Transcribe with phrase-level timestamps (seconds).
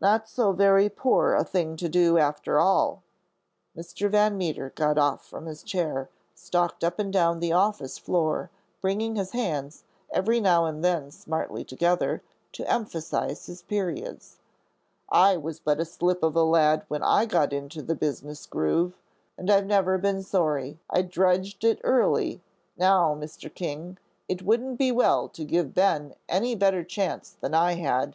[0.00, 3.02] "Not so very poor a thing to do after all."
[3.76, 4.08] Mr.
[4.08, 8.48] Van Meter got off from his chair, stalked up and down the office floor,
[8.80, 9.82] bringing his hands
[10.12, 14.38] every now and then smartly together, to emphasize his periods:
[15.08, 18.96] "I was but a slip of a lad when I got into the business groove,
[19.36, 22.40] and I've never been sorry I drudged it early.
[22.76, 23.52] Now, Mr.
[23.52, 23.98] King,
[24.28, 28.14] it wouldn't be well to give Ben any better chance than I had.